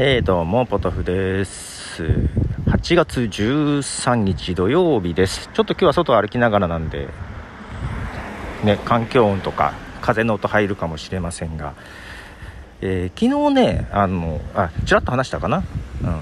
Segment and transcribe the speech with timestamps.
[0.00, 2.04] えー、どうも、ポトフです。
[2.04, 5.50] 8月13日土曜日です。
[5.52, 7.08] ちょっと今日は外歩きながらなんで、
[8.62, 11.74] ね、環境音とか風の音入るかもしれませんが、
[12.80, 15.64] えー、昨日ね、あの、あ、ちらっと話したかな、
[16.04, 16.20] うん。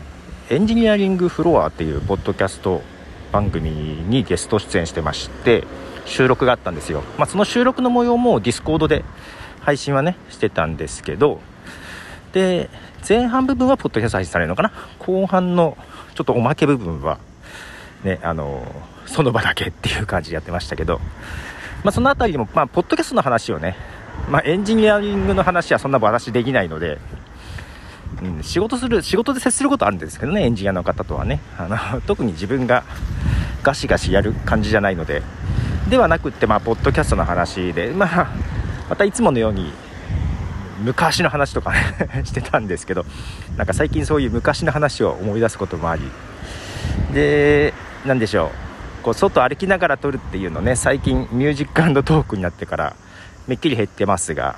[0.49, 2.81] エンジニアリングフロアっていうポッドキャスト
[3.31, 5.65] 番組にゲスト出演してまして、
[6.07, 7.03] 収録があったんですよ。
[7.19, 9.05] まあ、その収録の模様も Discord で
[9.61, 11.43] 配信はね、してたんですけど、
[12.37, 12.69] で、
[13.09, 14.71] 前半部分はポッドキャスト配信されるのかな？
[14.99, 15.75] 後半の
[16.15, 17.19] ちょっとおまけ部分は
[18.05, 18.63] ねあの
[19.07, 20.99] その場だけっていう感じでやってましたけど、
[21.83, 23.75] まあ、その辺りでも、まあ、ポッドキャストの話をね、
[24.29, 26.99] まあ、エンジニアリングの話はそんな話できないので、
[28.23, 31.41] うん、仕事する仕事で接することあるんですけどねエンジニアの方とはね。
[31.57, 32.85] あの 特に自分が
[33.63, 35.23] ガシガシやる感じじゃないので。
[35.89, 38.29] ではなくって、まあ、ポッドキャストの話で、まあ、
[38.91, 39.73] またいつものように
[40.79, 41.79] 昔の話とかね
[42.25, 43.05] してたんですけど
[43.57, 46.03] なんか最近そういう昔の話を思い出すこともあり。
[47.13, 47.73] で
[48.05, 48.67] 何でしょう。
[49.03, 52.97] こう外歩きながら録るっていうのね最近ミュージックトークになってから
[53.47, 54.57] めっきり減ってますが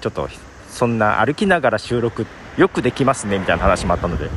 [0.00, 0.30] ちょっと
[0.70, 4.30] そんな歩きながら収録よくできますねみたいな話もあったので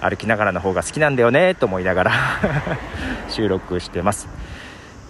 [0.00, 2.12] 歩きながらの方が好きなんだよねと思いながら
[3.30, 4.28] 収録してます。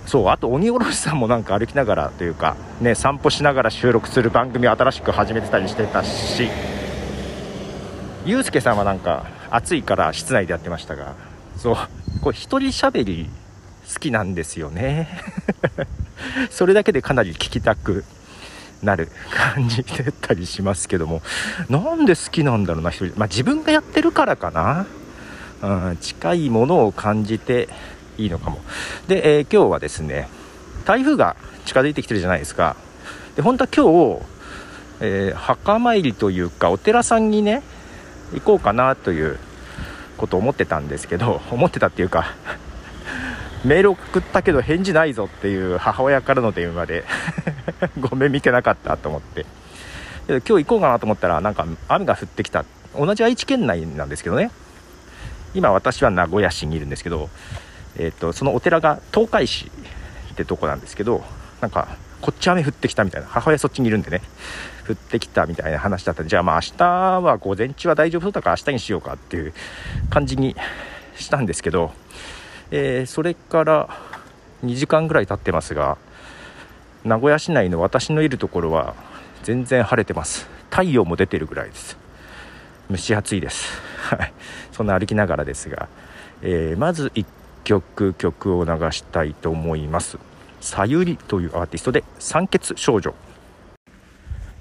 [0.06, 6.48] そうあと鬼おろしさんもなんか歩きながらというかね散歩しながら収録する番組を新しく始めてたりしてたし
[8.24, 11.14] ゆうすけさんはなんか暑いから室内でやってましたが
[11.56, 11.76] そう
[12.20, 13.30] これ一人喋り
[13.92, 15.08] 好きなんですよね。
[16.50, 18.04] それだけでかなり聞きたく
[18.82, 19.08] なる
[19.54, 21.22] 感じだったりしますけども。
[21.68, 23.14] なんで好きなんだろうな一人。
[23.18, 24.86] まあ自分がやってるからかな、
[25.62, 27.68] うん、近いものを感じて
[28.22, 28.58] いいのかも。
[29.08, 30.28] で、えー、今日はですね
[30.84, 32.76] 台風が近づいてきてるじゃないですか。
[33.36, 34.22] で本当は今日、
[35.00, 37.62] えー、墓参りというかお寺さんにね
[38.32, 39.38] 行こうかなという
[40.16, 42.34] ことを思ってたんですけど思ってたっていうか
[43.64, 47.04] メール送ったけど返事ないぞっていう母親からの電話で
[47.98, 49.46] ごめん見てなかったと思って。
[50.28, 52.64] 今日行こうかなと思ったらなんか雨が降ってきた。
[52.96, 54.52] 同じ愛知県内なんですけどね。
[55.54, 57.28] 今私は名古屋市にいるんですけど
[57.96, 59.70] えーと、そのお寺が東海市
[60.32, 61.22] ってとこなんですけど
[61.60, 64.22] なんかこっち雨降ってきたみたいな母親そっちにいるんでね
[64.88, 66.84] 降ってきたみたいな話だったんでじゃあまあ明日
[67.20, 69.52] は午前中は大丈夫そうだから明日にしようかっていう
[70.10, 70.56] 感じに
[71.16, 71.92] したんですけど、
[72.70, 73.88] えー、それから
[74.64, 75.98] 2時間ぐらい経ってますが
[77.04, 78.94] 名古屋市内の私のいるところは
[79.42, 80.48] 全然晴れてます。
[80.70, 81.98] 太陽も出てるぐらいです。
[82.88, 83.66] 蒸し暑いです。
[84.70, 85.88] そんな歩きながらですが、
[86.42, 87.26] えー、まず1
[87.64, 90.18] 曲曲を流したいと思います。
[90.60, 93.14] さゆりというアーティストで酸欠少女。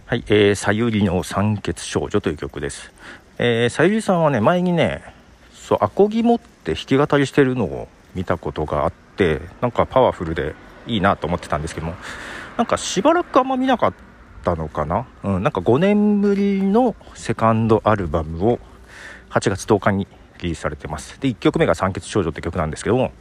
[0.05, 2.91] はい、えー、さゆりの酸欠少女という曲です。
[3.37, 5.03] え、さゆりさんはね前にね
[5.53, 10.53] そうアコギ持って弾き語りしてるのを見たことがあってなんかパワフルで
[10.85, 11.95] いいなと思ってたんですけども
[12.57, 13.93] なんかしばらくあんま見なかっ
[14.43, 18.59] たのかな、うん、なんか5年ぶりのセカンドアルバムを
[19.29, 20.07] 8月10日に
[20.41, 21.19] リリースされてます。
[21.19, 23.11] で、1曲目が酸欠少女って曲なんですけども、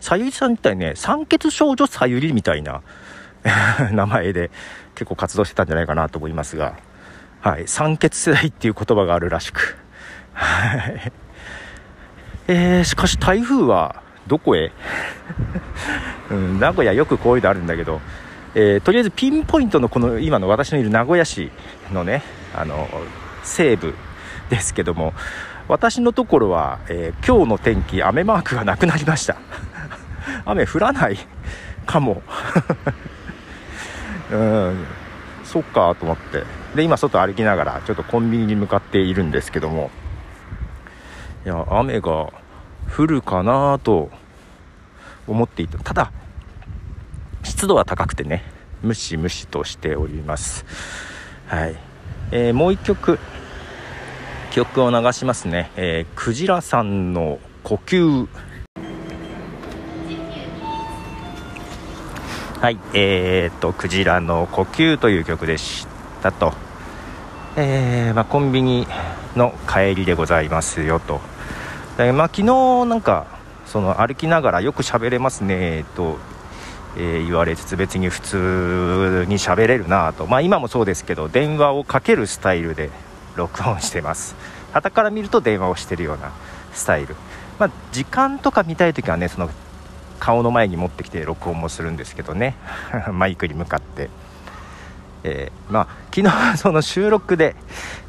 [0.00, 2.82] さゆりさんみたいね、酸欠少女さゆりみたいな
[3.92, 4.50] 名前で
[4.94, 6.74] 結構活動してたんじゃないかなと思いますが、
[7.40, 9.76] はい、酸欠世代っていう言葉があるらしく、
[10.32, 11.12] はい。
[12.48, 14.72] えー、しかし台風はどこへ、
[16.30, 18.00] うん、名古屋よくこういうのあるんだけど、
[18.54, 21.50] えー、とりあえずピンポイントのこの今の私のいる名古屋市
[21.92, 22.22] のね、
[22.54, 22.88] あの、
[23.42, 23.94] 西部
[24.48, 25.12] ですけども、
[25.68, 29.36] 私のところは、えー、今日の天気雨マークがなくなりました。
[30.44, 31.18] 雨降らない。
[31.86, 32.22] かも。
[34.30, 34.84] うん。
[35.44, 36.44] そっかと思って。
[36.74, 39.90] で今外歩きながらちょっとコンビニに向かっているんですけども。
[41.46, 42.32] いや雨が
[42.96, 44.10] 降るかなと
[45.26, 46.10] 思っていたただ
[47.42, 48.42] 湿度は高くてね
[48.82, 50.64] ムシムシとしております。
[51.46, 51.76] はい、
[52.30, 53.18] えー、もう一曲。
[54.54, 58.28] 曲を流しますね、えー、クジラさんの呼吸。
[62.60, 65.88] はいえー、っと「クジラの呼吸」という曲でし
[66.22, 66.52] たと、
[67.56, 68.86] えー、まあ、コンビニ
[69.34, 71.20] の帰りでございますよと。
[71.98, 72.44] で、まあ、昨日
[72.86, 73.26] なんか
[73.66, 76.16] その歩きながらよく喋れますねと、
[76.96, 82.90] えー、言われつつ別に普通に喋れるなと、まあ、今もそうですけど電話をかけるスタイルで
[83.36, 84.34] 録音してます。
[84.72, 86.32] 傍から見ると電話をしてるような
[86.72, 87.16] スタイル。
[87.58, 89.48] まあ、時間とか見たい時はねその
[90.18, 92.56] 顔の前に持ってきて録音もするんですけどね。
[93.12, 94.10] マイクに向かって、
[95.22, 97.56] えー、まあ昨日その収録で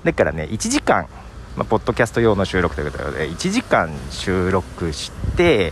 [0.04, 1.08] だからね1時間
[1.56, 5.72] まあ、ポッドキャスト用の収録ということで1時間収録して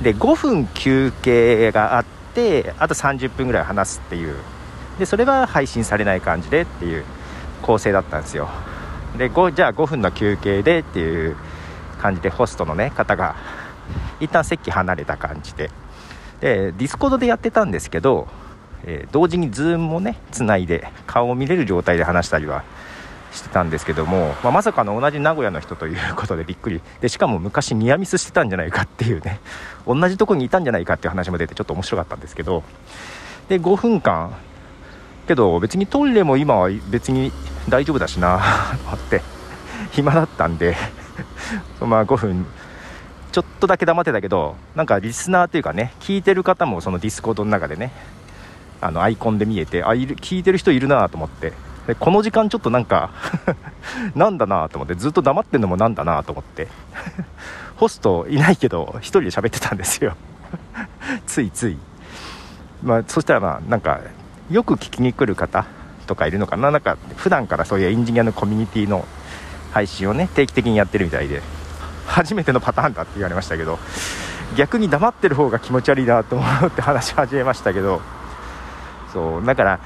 [0.00, 2.04] で5分休憩があっ
[2.34, 4.36] てあと30分ぐらい話すっていう。
[4.98, 7.04] でそれは配信されない感じでっていう
[7.62, 8.48] 構成だったんですよ。
[9.16, 11.36] でじゃあ5分の休憩でっていう
[12.00, 13.36] 感じでホストの、ね、方が
[14.20, 15.70] 一旦席離れた感じで。
[16.40, 18.26] で Discord でやってたんですけど、
[18.84, 22.64] えー、同時に Zoom もねつないで顔を見れる状態で話したりは
[23.32, 26.80] してたんですけども、まあ、まさかの同じ名古屋の人ということでびっくり。
[27.00, 29.40] でしかも昔ニアミスしてたんじゃないかっていうね
[29.86, 32.64] 同じとこにいたんじゃないかっていう話も出てちょっと面白かったんですけど。
[33.48, 34.34] で5分間
[35.24, 37.32] けど別にトイレも今は別に
[37.68, 38.40] 大丈夫だしな
[38.84, 39.22] と思って
[39.92, 40.76] 暇だったんで
[41.80, 42.46] まあ5分
[43.32, 47.90] ちょっとだけ黙ってたけどなんかリスナーというかね聞いてる方もその Discord の中でね
[48.80, 51.52] あのアイコンで見えてあいる聞いてる人いるなと思って
[51.86, 53.10] でこの時間ちょっとなんか
[54.14, 56.68] なんだなと思ってずっと黙ってんのもなんだなと思って
[57.76, 60.14] ホストいないけど1人で喋ってたんですよ。
[61.26, 61.78] ついつい。
[62.82, 64.00] まあそしたらまあなんか
[64.50, 65.66] よく聞きに来る方
[66.06, 69.06] とかいるのかななんか普段からそういうエンジニアのコミュニティの
[69.72, 71.40] 配信をね定期的にやってるみたいで
[72.06, 73.78] 初めてのパターンだって言われましたけど
[74.56, 78.02] 逆に黙ってる方が気持ち悪いなと思って話し始めましたけど
[79.12, 79.80] そうだから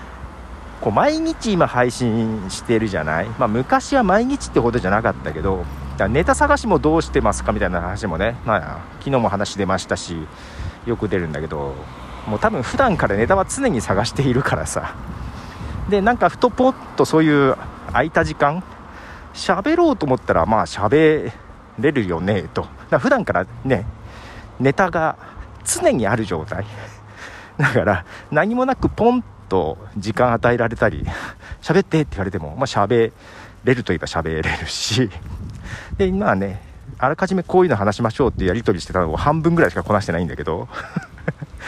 [0.81, 5.65] こう毎日今配信してるじゃない、まあ、昔は毎日ってほどじゃなかったけど
[6.09, 8.61] ネタ探しもどうしてますかみたいな話もね、まあ、
[9.01, 10.17] 昨日も話出ましたし
[10.87, 11.75] よく出るんだけど
[12.29, 14.95] もう多分普段からネタは常に探しているからさ。
[15.89, 18.63] でなんかふとポッとそういう空いた時間
[19.33, 21.33] 喋ろうと思ったらまあ喋
[21.79, 22.67] れるよねと。
[22.91, 23.87] だ普段からね
[24.61, 25.17] ネタが
[25.65, 26.67] 常にある状態。
[27.57, 31.07] だから何もなくポンと時間与えられたり
[31.63, 33.13] 喋ってって言われてもまあ喋
[33.65, 35.11] れるといえば喋れるし。
[35.97, 36.61] で今はね
[36.99, 40.69] あらかじめこういうの話しましょうってやり取りしてたのを半分ぐらいしかこなしてないんだけど。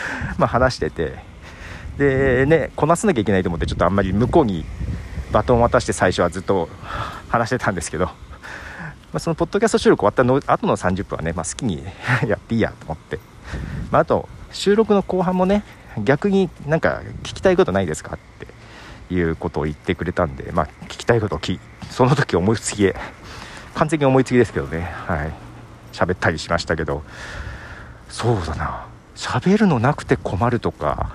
[0.39, 1.31] ま話してて。
[1.99, 4.65] でねこなさなきゃいけないと思ってちょっとあんまり向こうに
[5.33, 6.71] バトン渡して最初はずっと
[7.29, 8.13] 話してたんですけど、ま
[9.15, 11.85] あ、そのポッドキャスト収録終わったの後の30分はね、まあ、好きに
[12.27, 13.19] やっていいやと思って、
[13.91, 15.63] まあ、あと収録の後半もね
[15.99, 18.61] 逆になんか聞きたいことないですかって。
[19.15, 21.59] いうことを言ってくれたんで、まあ、聞きたいことをき
[21.91, 22.95] その時思いつきで
[23.75, 24.83] 完全に思いつきですけどね。
[24.83, 25.33] はい。
[25.93, 27.03] 喋ったりしましたけど。
[28.09, 28.87] そうだな。
[29.21, 31.11] 喋るのなくて困るとか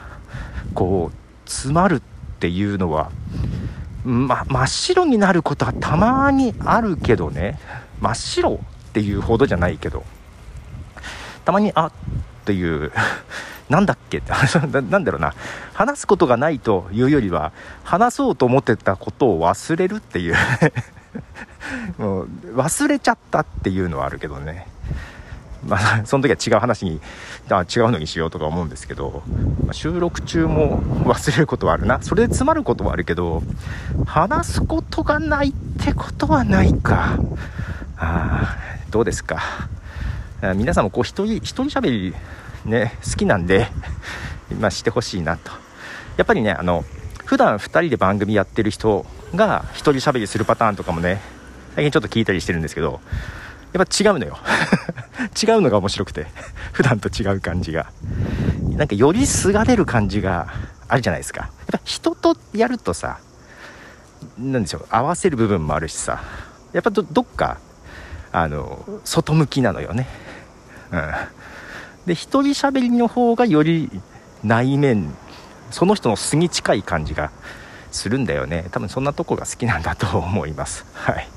[0.75, 2.01] こう詰まるっ
[2.39, 3.09] ていうのは、
[4.03, 7.57] ま、真っ白になることはたまにあるけどね。
[7.99, 8.59] 真っ白
[8.89, 10.03] っていうほどじゃないけど。
[11.45, 11.91] たまにあっ
[12.45, 12.91] ていう
[13.69, 14.19] なんだっけ？
[14.19, 14.31] って
[14.81, 15.33] なんだろうな。
[15.73, 17.53] 話すことがないというよりは
[17.83, 20.35] 話そうと思ってたことを忘れるっていう。
[21.97, 24.67] もう忘れちゃったっていうのはあるけどね。
[25.67, 27.01] まあ、その時は違う話に
[27.49, 29.23] あ違うのにしようとか思うんですけど、
[29.65, 32.01] まあ、収録中も忘れることはあるな。
[32.01, 33.41] それで詰まることはあるけど
[34.05, 35.53] 話すことがないっ
[35.83, 37.17] てことはないか。
[37.97, 38.57] あ
[38.91, 39.41] どうですか？
[40.55, 42.13] 皆さんもこう一人一人喋り
[42.65, 43.67] ね好きなんで、
[44.59, 45.51] まあ、してほしいなと。
[46.17, 46.85] やっぱりねあの
[47.25, 51.19] 普段2人で番組やってる人が1人喋りするパターンとかもね
[51.73, 53.01] 最近ちょっと聞いたりしてるんですけど
[53.75, 54.37] やっぱ違うのよ。
[55.35, 56.27] 違うのが面白くて。
[56.71, 57.87] 普段と違う感じが。
[58.77, 60.47] なんかよりすがれる感じが
[60.87, 61.41] あるじゃないですか。
[61.41, 63.17] やっぱ人とやるとさ
[64.37, 66.21] 何でしょう合わせる部分もあるしさ
[66.71, 67.57] やっぱどっか
[68.31, 70.07] あの外向きなのよね。
[70.91, 71.11] うん。
[72.05, 73.91] で一人喋りの方がより
[74.41, 75.13] 内面
[75.69, 77.29] その人の素に近い感じが
[77.91, 78.67] するんだよね。
[78.71, 80.85] 多分そんなとこが好きなんだと思います。
[80.93, 81.27] はい。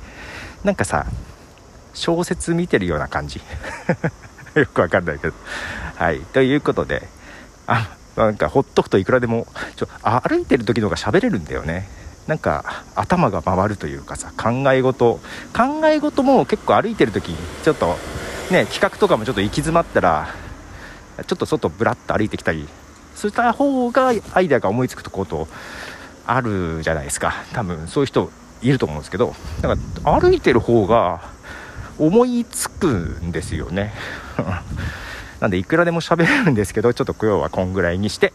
[0.62, 1.06] なんかさ
[1.98, 3.40] 小説見てるような感じ。
[4.54, 5.34] よくわかんないけど。
[5.96, 6.20] はい。
[6.20, 7.06] ということで
[7.66, 11.88] あなんかほっとくといくらでもちょ歩いてる時の方が喋れるんだよね。
[12.26, 15.20] なんか頭が回るというかさ考え事。
[15.54, 17.96] 考え事も結構歩いてる時ちょっと
[18.50, 20.28] ね企画とかもちょっと行き詰まったら
[21.26, 22.68] ちょっと外ぶらっと歩いてきたり
[23.14, 25.48] そうした方がアイデアが思いつくこと
[26.26, 27.34] あるじゃないですか。
[27.52, 28.30] 多分そういう人
[28.62, 31.20] いると思うんですけどだか歩いてる方が
[31.98, 33.92] 思いつくんですよね。
[35.40, 38.32] なんでいくらでも喋れるんですけどちょっと今日はこんぐらいにして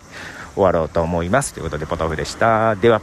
[0.56, 1.54] 終わろうと思います。
[1.54, 2.76] ということでポトフでした。
[2.76, 3.02] では。